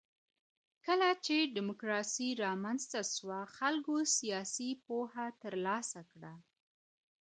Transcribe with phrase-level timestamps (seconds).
[0.85, 6.33] کله چي ډيموکراسي رامنځته سوه خلګو سياسي پوهه ترلاسه کړه.